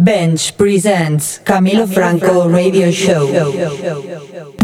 Bench 0.00 0.56
presents 0.56 1.40
Camilo 1.40 1.84
Franco 1.84 2.48
Radio 2.48 2.88
Show. 2.92 4.57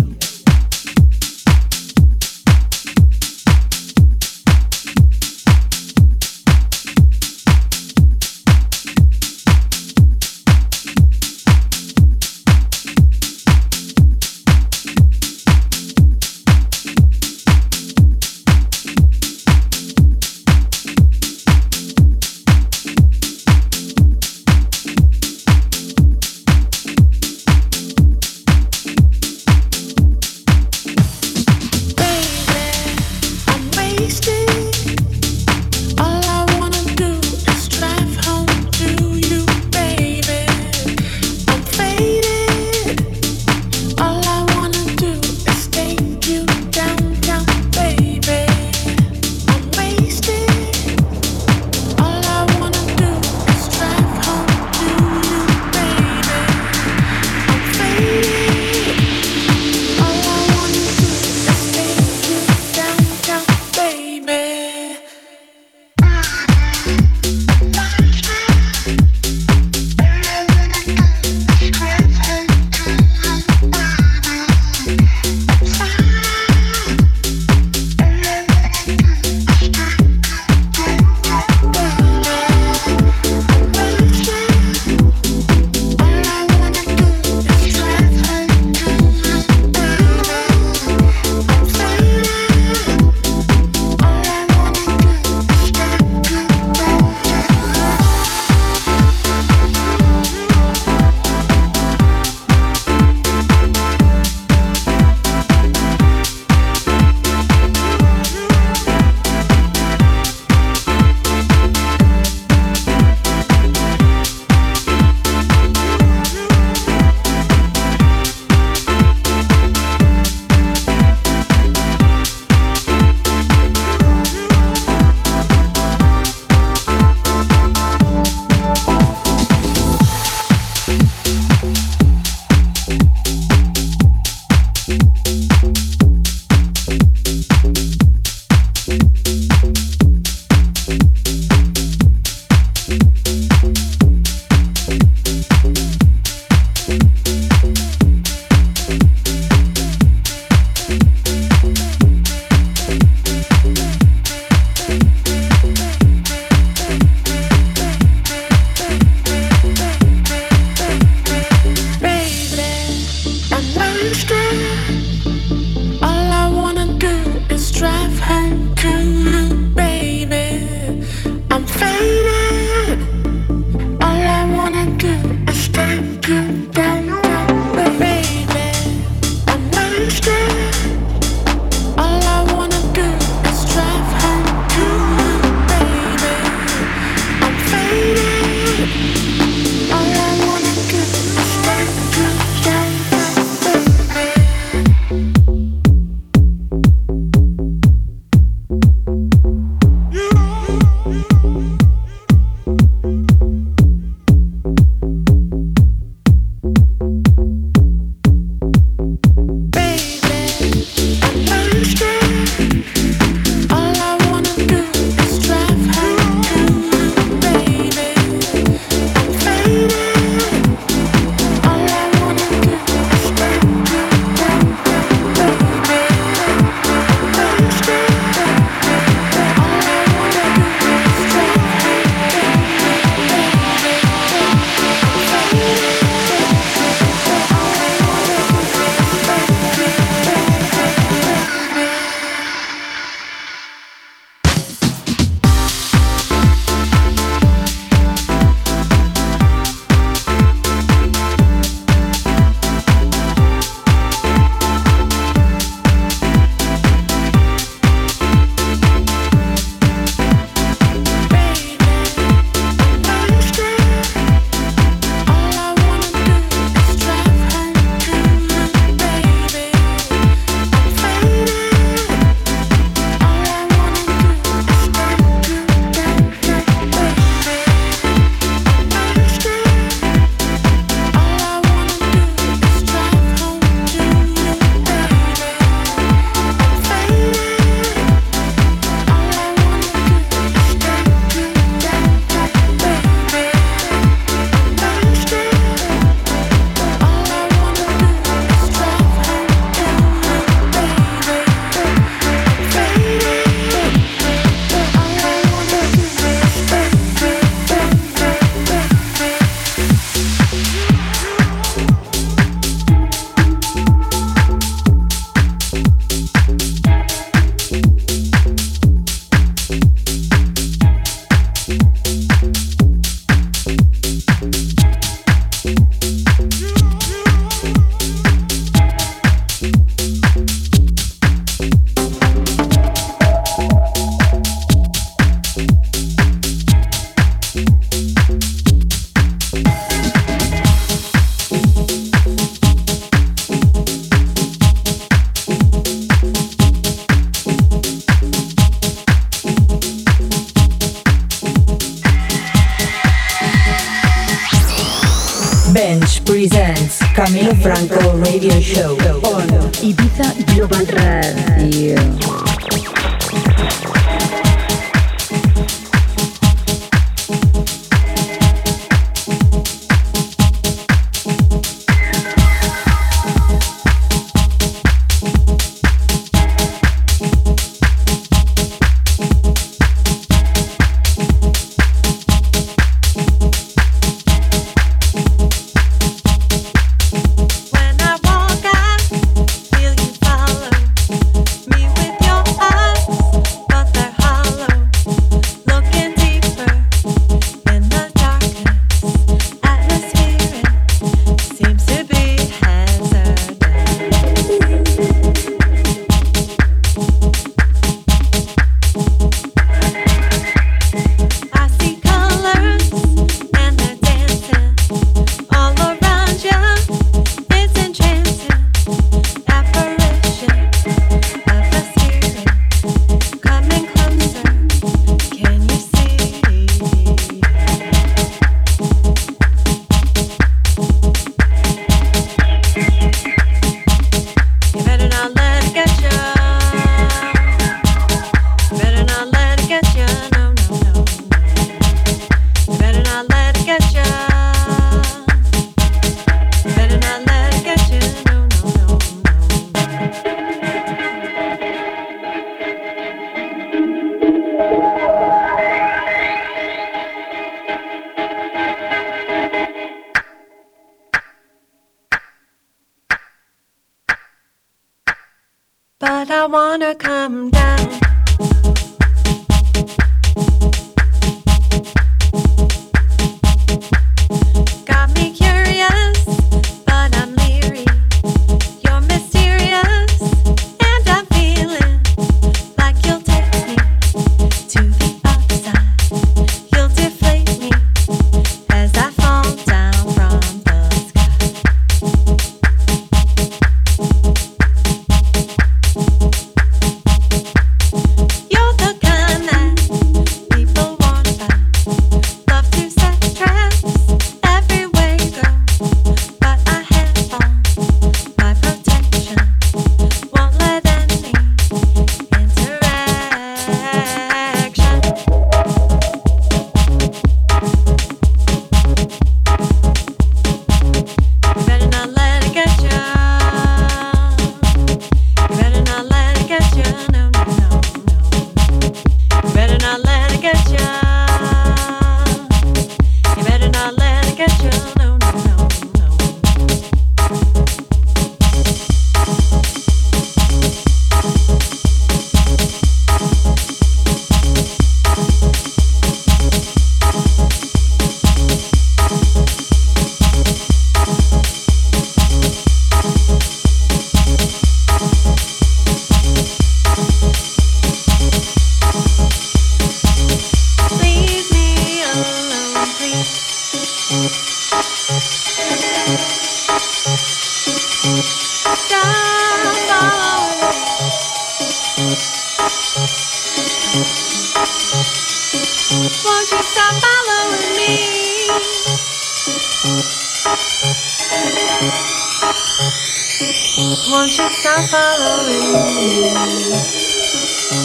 stop 584.65 584.81
following 584.89 585.61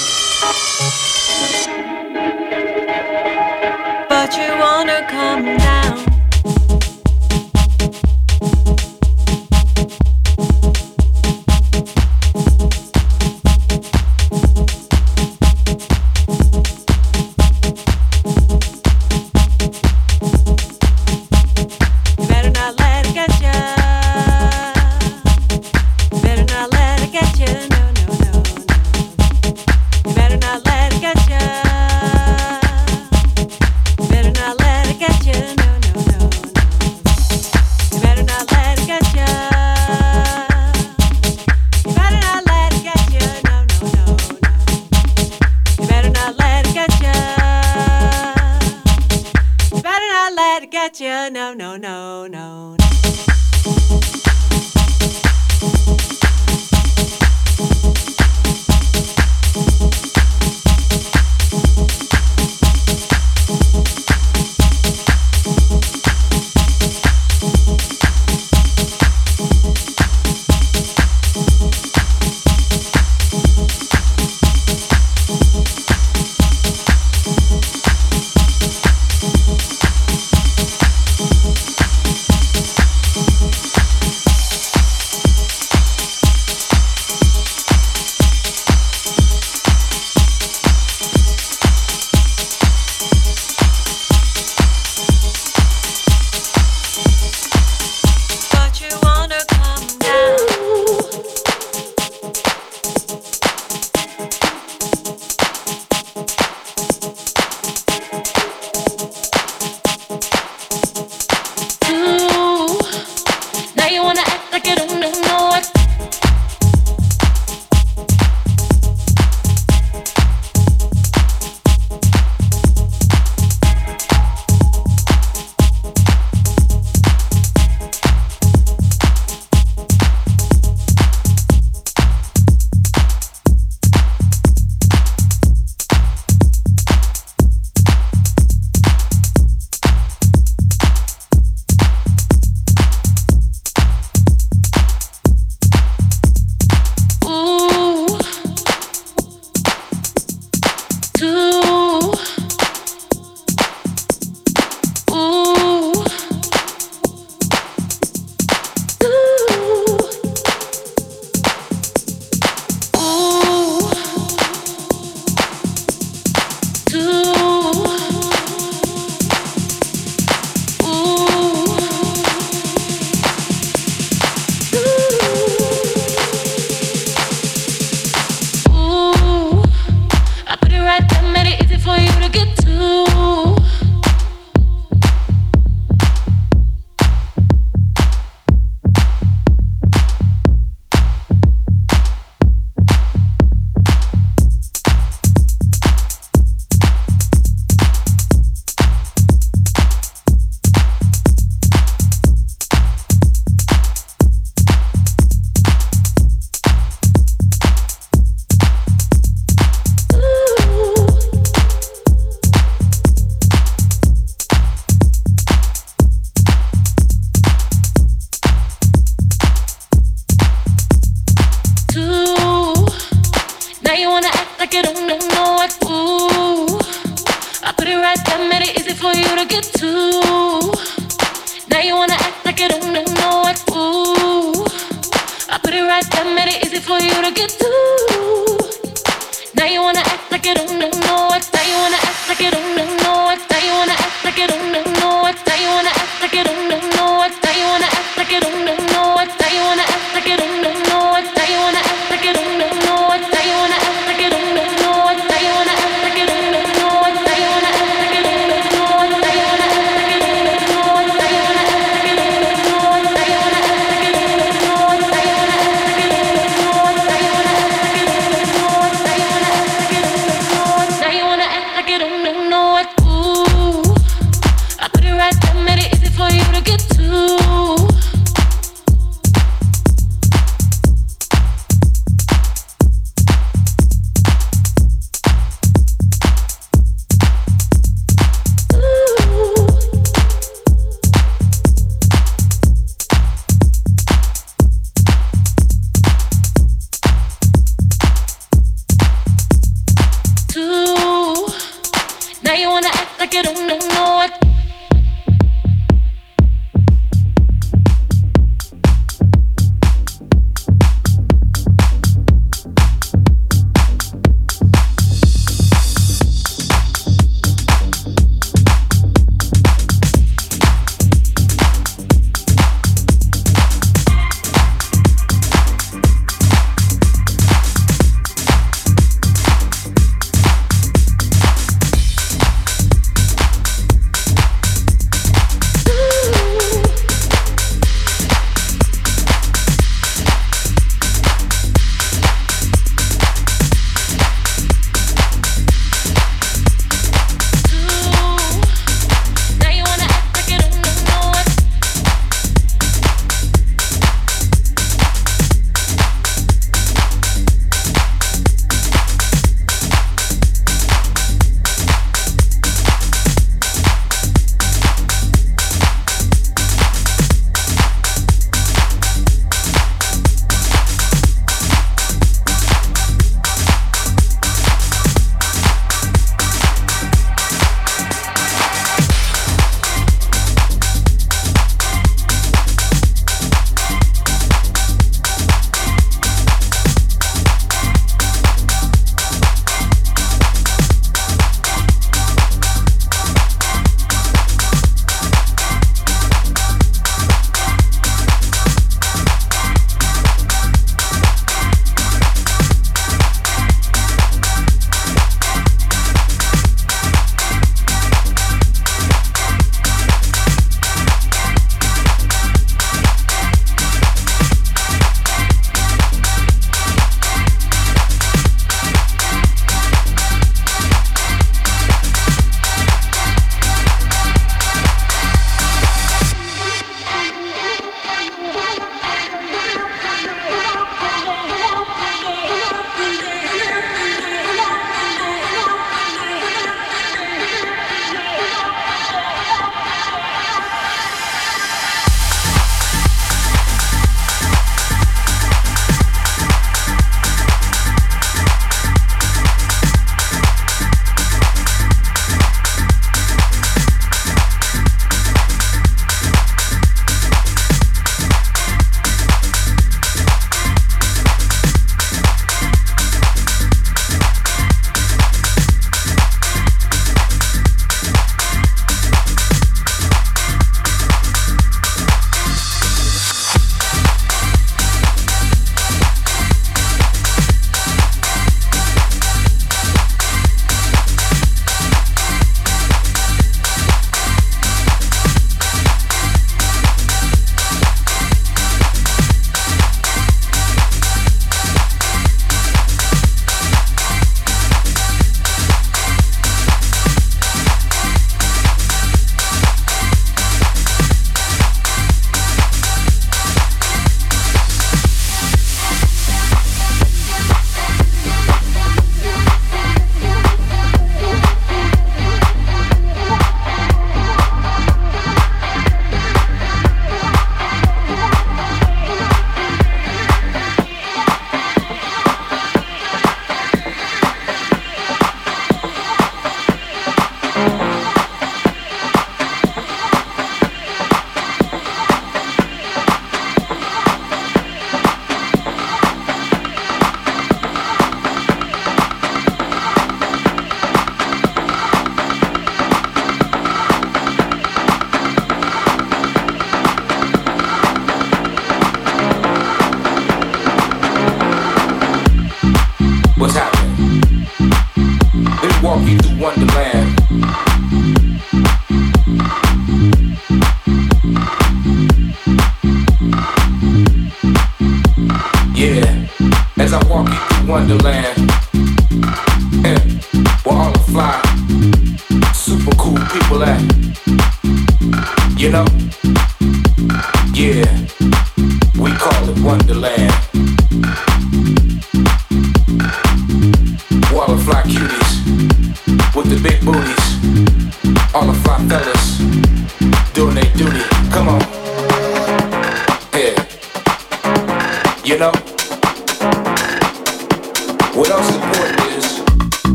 you. 0.00 0.13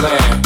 land. 0.00 0.37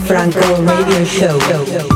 Franco 0.00 0.40
Radio 0.62 1.04
Show. 1.04 1.91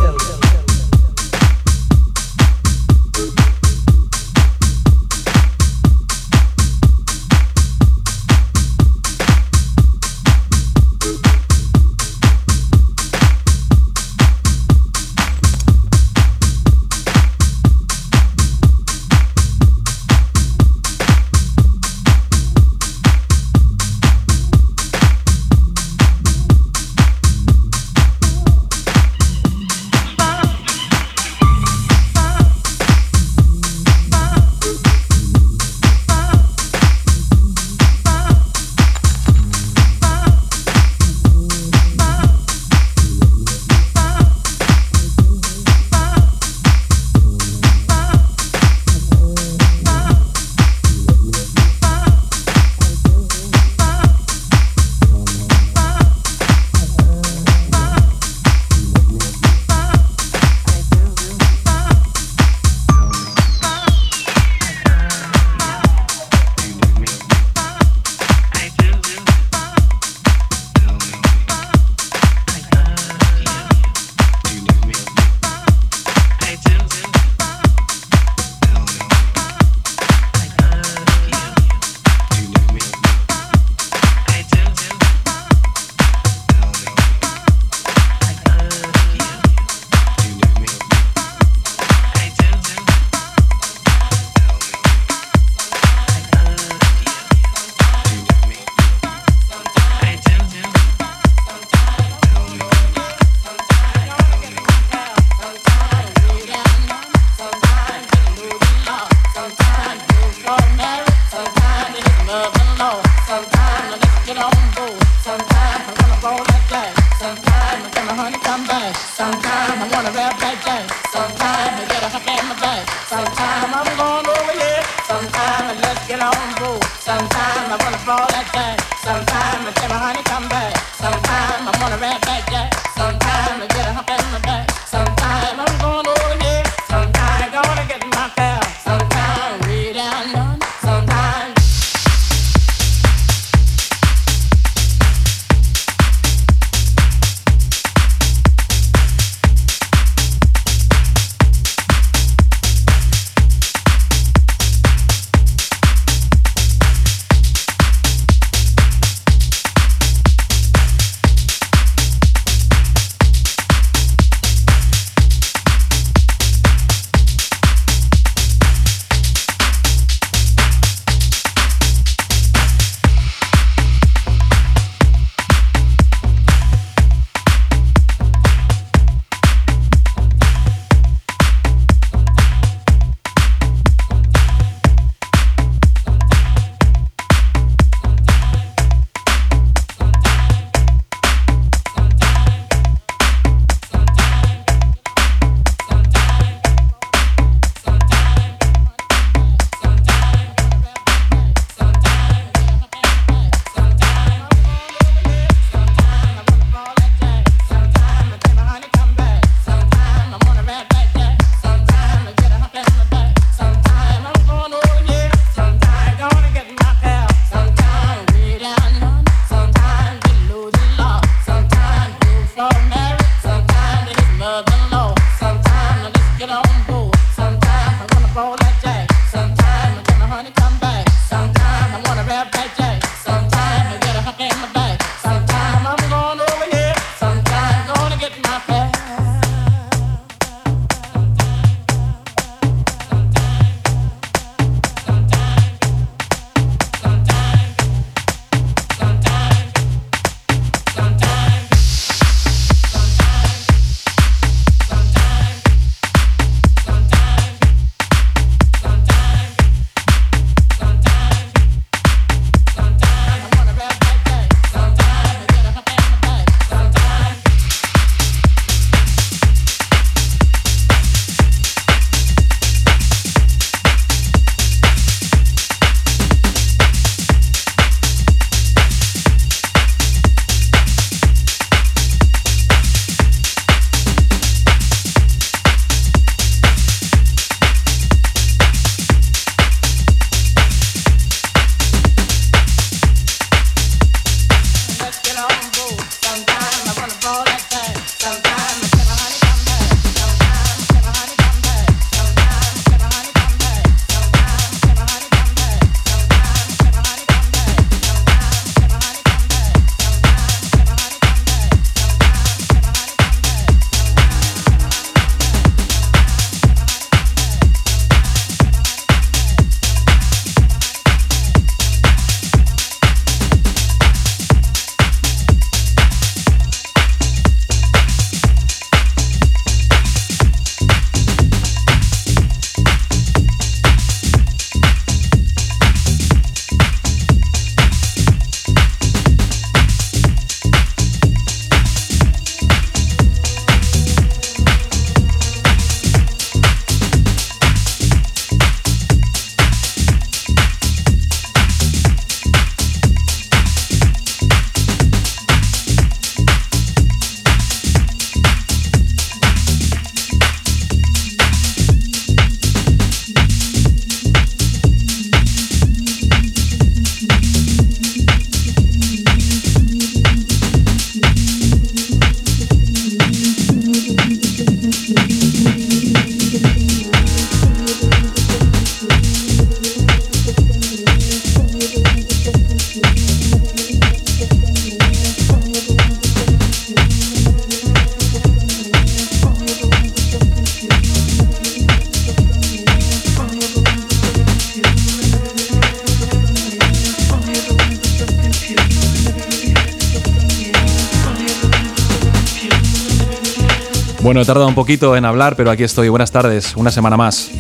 Bueno, 404.37 404.42
he 404.42 404.46
tardado 404.49 404.68
un 404.68 404.75
poquito 404.75 405.16
en 405.16 405.25
hablar, 405.25 405.57
pero 405.57 405.70
aquí 405.70 405.83
estoy. 405.83 406.11
Buenas 406.11 406.31
tardes, 406.31 406.77
una 406.77 406.90
semana 406.90 407.16
más. 407.16 407.51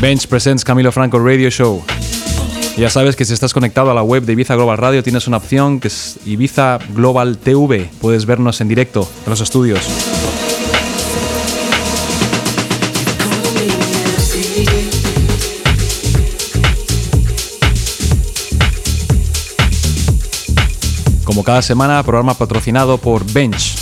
Bench 0.00 0.26
Presents 0.26 0.64
Camilo 0.64 0.90
Franco 0.90 1.20
Radio 1.20 1.48
Show. 1.50 1.84
Ya 2.76 2.90
sabes 2.90 3.14
que 3.14 3.24
si 3.24 3.32
estás 3.32 3.54
conectado 3.54 3.92
a 3.92 3.94
la 3.94 4.02
web 4.02 4.24
de 4.24 4.32
Ibiza 4.32 4.56
Global 4.56 4.76
Radio 4.76 5.04
tienes 5.04 5.28
una 5.28 5.36
opción 5.36 5.78
que 5.78 5.86
es 5.86 6.18
Ibiza 6.26 6.80
Global 6.96 7.38
TV. 7.38 7.88
Puedes 8.00 8.26
vernos 8.26 8.60
en 8.60 8.66
directo 8.66 9.08
en 9.24 9.30
los 9.30 9.40
estudios. 9.40 9.86
Cada 21.50 21.62
semana, 21.62 22.00
programa 22.04 22.34
patrocinado 22.34 22.96
por 22.98 23.24
Bench. 23.32 23.74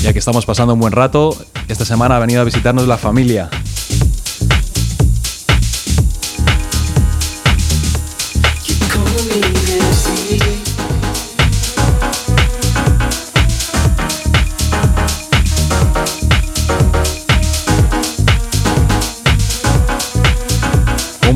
Ya 0.00 0.14
que 0.14 0.18
estamos 0.18 0.46
pasando 0.46 0.72
un 0.72 0.80
buen 0.80 0.92
rato, 0.94 1.36
esta 1.68 1.84
semana 1.84 2.16
ha 2.16 2.20
venido 2.20 2.40
a 2.40 2.44
visitarnos 2.44 2.88
la 2.88 2.96
familia. 2.96 3.50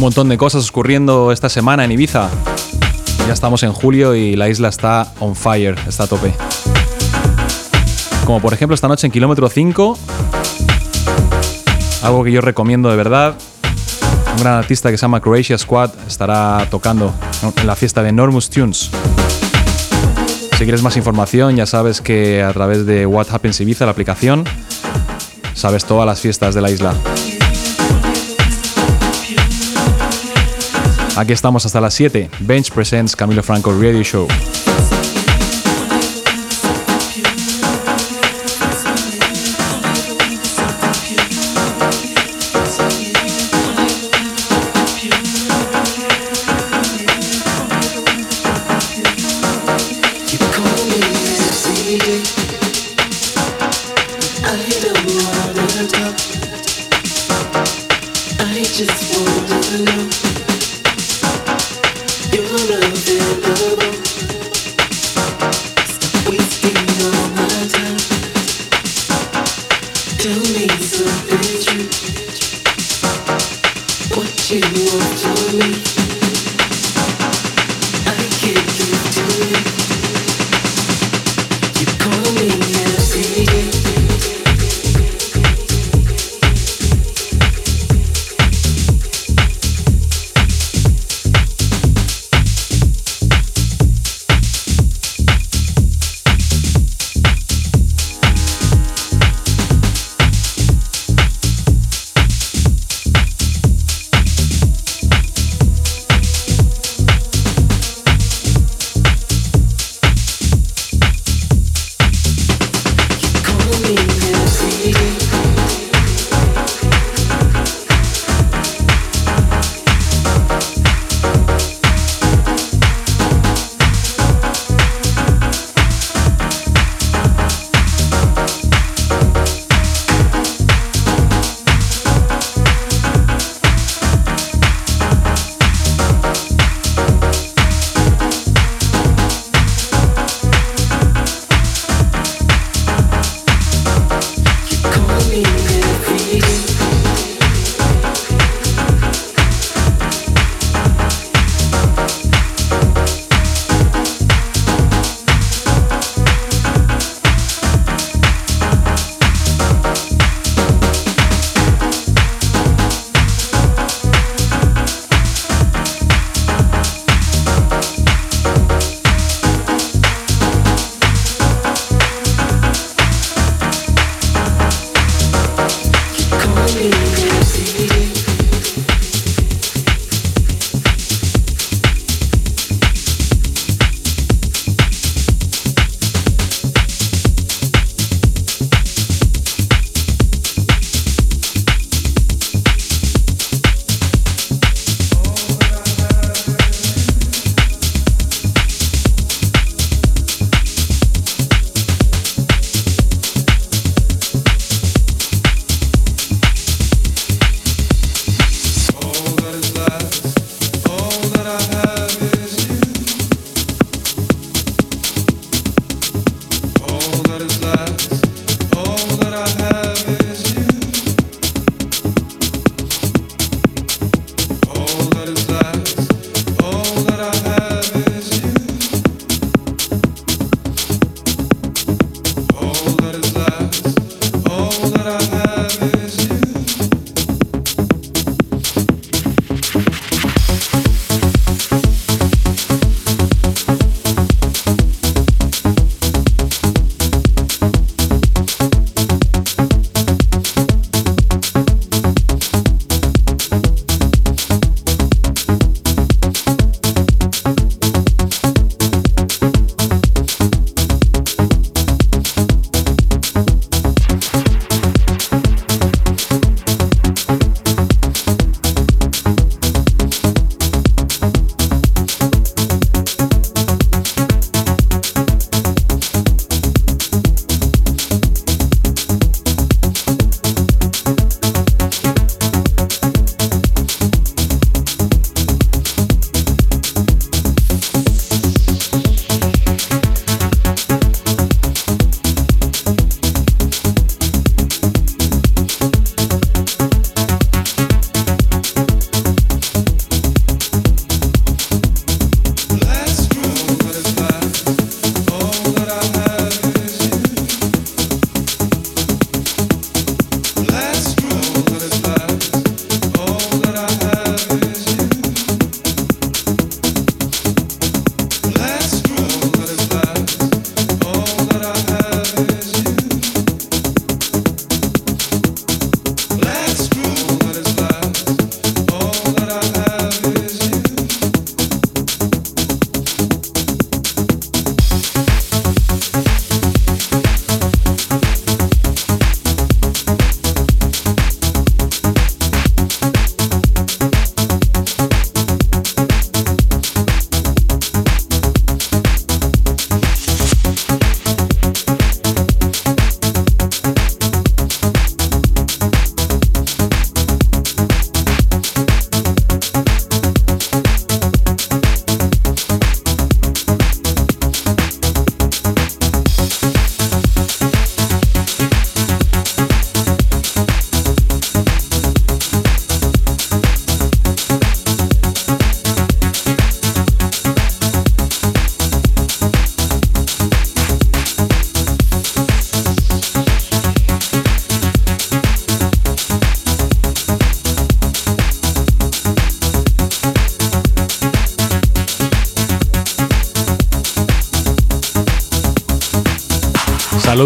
Un 0.00 0.04
montón 0.04 0.30
de 0.30 0.38
cosas 0.38 0.66
ocurriendo 0.70 1.30
esta 1.30 1.50
semana 1.50 1.84
en 1.84 1.92
Ibiza. 1.92 2.30
Ya 3.26 3.34
estamos 3.34 3.62
en 3.64 3.74
julio 3.74 4.14
y 4.14 4.34
la 4.34 4.48
isla 4.48 4.70
está 4.70 5.12
on 5.20 5.36
fire, 5.36 5.78
está 5.86 6.04
a 6.04 6.06
tope. 6.06 6.32
Como 8.24 8.40
por 8.40 8.54
ejemplo 8.54 8.74
esta 8.74 8.88
noche 8.88 9.06
en 9.06 9.12
kilómetro 9.12 9.50
5, 9.50 9.98
algo 12.02 12.24
que 12.24 12.32
yo 12.32 12.40
recomiendo 12.40 12.88
de 12.88 12.96
verdad. 12.96 13.34
Un 14.32 14.40
gran 14.40 14.54
artista 14.54 14.90
que 14.90 14.96
se 14.96 15.02
llama 15.02 15.20
Croatia 15.20 15.58
Squad 15.58 15.90
estará 16.08 16.66
tocando 16.70 17.12
en 17.58 17.66
la 17.66 17.76
fiesta 17.76 18.02
de 18.02 18.08
Enormous 18.08 18.48
Tunes. 18.48 18.90
Si 20.56 20.64
quieres 20.64 20.82
más 20.82 20.96
información, 20.96 21.56
ya 21.56 21.66
sabes 21.66 22.00
que 22.00 22.42
a 22.42 22.54
través 22.54 22.86
de 22.86 23.04
What 23.04 23.26
Happens 23.30 23.60
Ibiza, 23.60 23.84
la 23.84 23.90
aplicación, 23.90 24.44
sabes 25.52 25.84
todas 25.84 26.06
las 26.06 26.20
fiestas 26.20 26.54
de 26.54 26.62
la 26.62 26.70
isla. 26.70 26.94
Aquí 31.20 31.34
estamos 31.34 31.66
hasta 31.66 31.82
las 31.82 31.92
7. 31.92 32.30
Bench 32.40 32.72
Presents 32.72 33.14
Camilo 33.14 33.42
Franco 33.42 33.72
Radio 33.78 34.02
Show. 34.02 34.26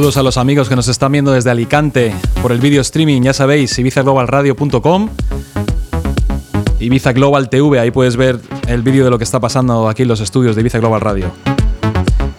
Saludos 0.04 0.18
a 0.18 0.22
los 0.22 0.36
amigos 0.36 0.68
que 0.68 0.76
nos 0.76 0.88
están 0.88 1.12
viendo 1.12 1.32
desde 1.32 1.50
Alicante 1.50 2.14
por 2.42 2.52
el 2.52 2.58
video 2.58 2.82
streaming, 2.82 3.22
ya 3.22 3.32
sabéis, 3.32 3.78
ibizaglobalradio.com, 3.78 5.08
Ibiza 6.78 7.14
Global 7.14 7.48
TV, 7.48 7.80
ahí 7.80 7.90
puedes 7.90 8.18
ver 8.18 8.38
el 8.68 8.82
vídeo 8.82 9.04
de 9.04 9.10
lo 9.10 9.16
que 9.16 9.24
está 9.24 9.40
pasando 9.40 9.88
aquí 9.88 10.02
en 10.02 10.08
los 10.08 10.20
estudios 10.20 10.56
de 10.56 10.60
Ibiza 10.60 10.78
Global 10.78 11.00
Radio. 11.00 11.32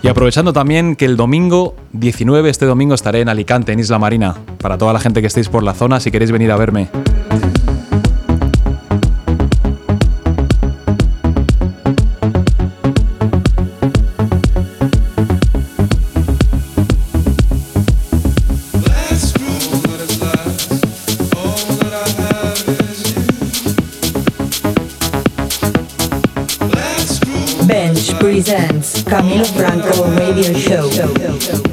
Y 0.04 0.08
aprovechando 0.08 0.54
también 0.54 0.96
que 0.96 1.06
el 1.06 1.18
domingo 1.18 1.76
19, 1.94 2.52
este 2.52 2.68
domingo 2.68 2.94
estaré 2.94 3.22
en 3.22 3.30
Alicante, 3.30 3.72
en 3.72 3.80
Isla 3.80 3.98
Marina, 3.98 4.36
para 4.60 4.78
toda 4.78 4.94
la 4.94 5.00
gente 5.00 5.22
que 5.22 5.28
estéis 5.28 5.50
por 5.50 5.64
la 5.64 5.74
zona, 5.74 6.00
si 6.00 6.12
queréis 6.12 6.32
venir 6.32 6.52
a 6.52 6.58
verme. 6.58 6.92
Presents 28.46 29.02
Camilo 29.04 29.44
Franco 29.44 30.04
Radio 30.16 30.54
Show. 30.54 31.65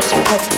Thank 0.00 0.46
you. 0.46 0.51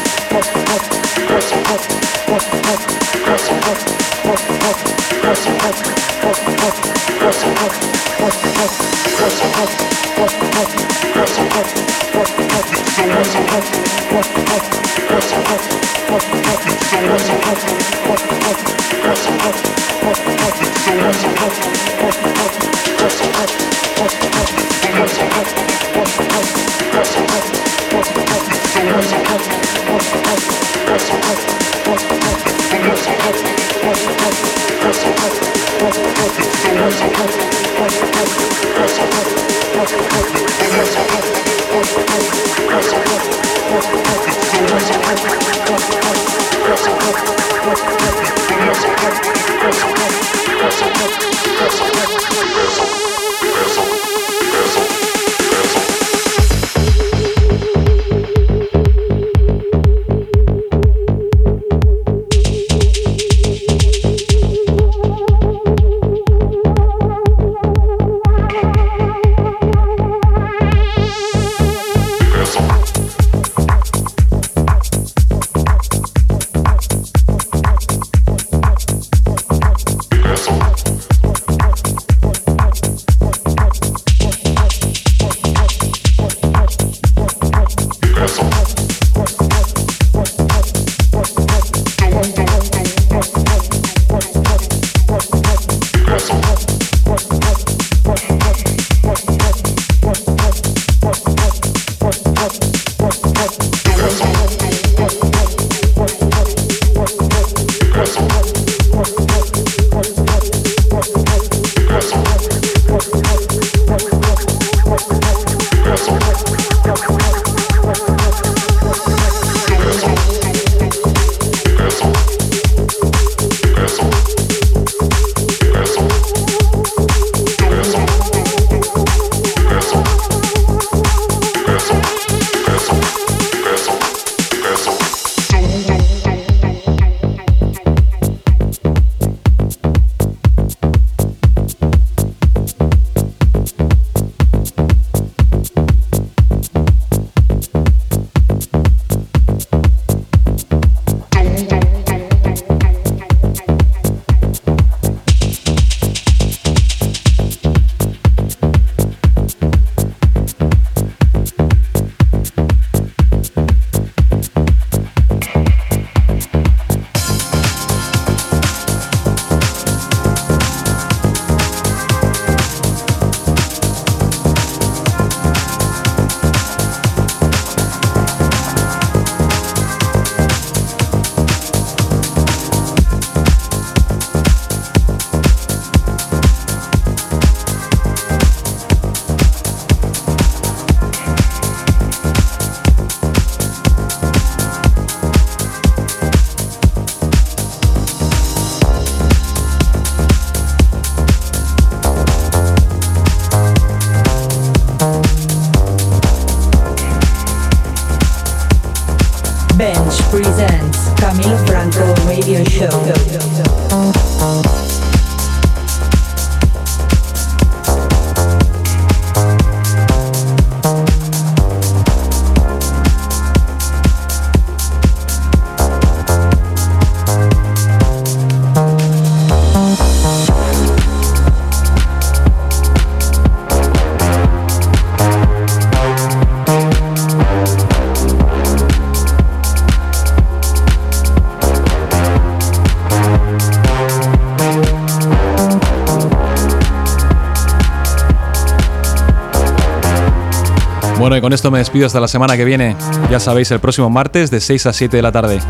Esto 251.55 251.71
me 251.71 251.79
despido 251.79 252.07
hasta 252.07 252.21
la 252.21 252.29
semana 252.29 252.57
que 252.57 252.65
viene. 252.65 252.97
Ya 253.31 253.41
sabéis, 253.41 253.71
el 253.71 253.81
próximo 253.81 254.11
martes 254.11 254.51
de 254.51 254.61
6 254.61 254.87
a 254.87 254.93
7 254.93 255.17
de 255.17 255.23
la 255.23 255.33
tarde. 255.33 255.61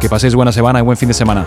Que 0.00 0.08
paséis 0.08 0.34
buena 0.34 0.52
semana 0.52 0.78
y 0.78 0.82
buen 0.82 0.96
fin 0.96 1.08
de 1.08 1.14
semana. 1.14 1.46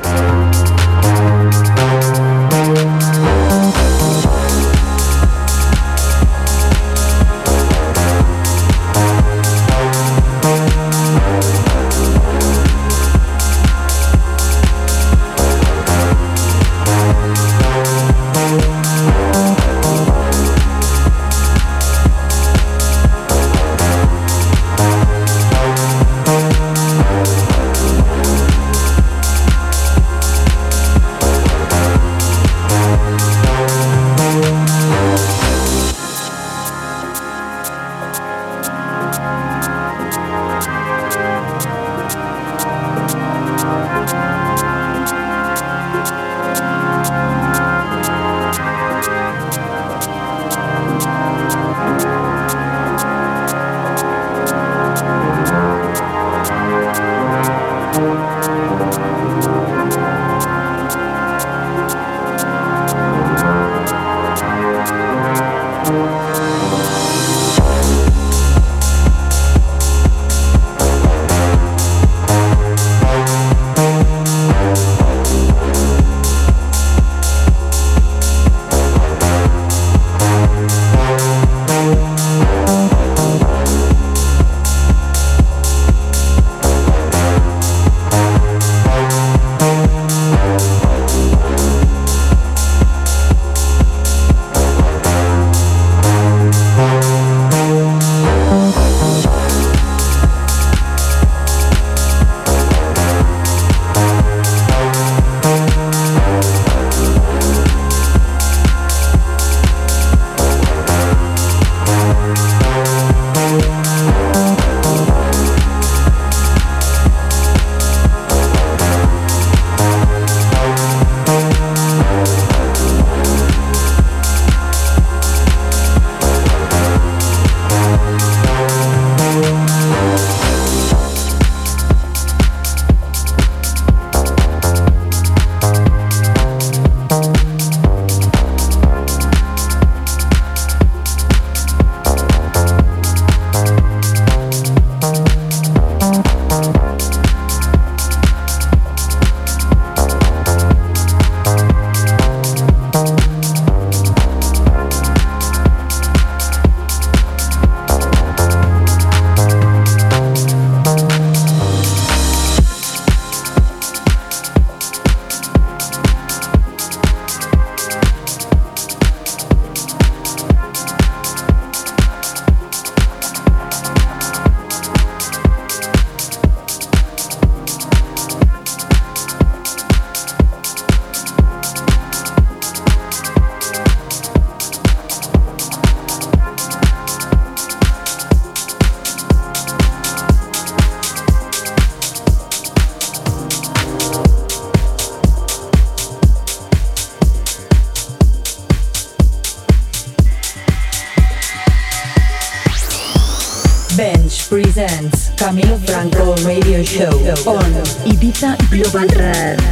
Global 208.43 209.07
Radio. 209.15 209.62